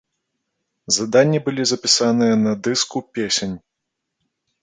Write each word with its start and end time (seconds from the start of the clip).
Заданні 0.95 1.39
былі 1.49 1.63
запісаныя 1.73 2.33
на 2.45 2.51
дыску 2.67 2.97
песень. 3.17 3.53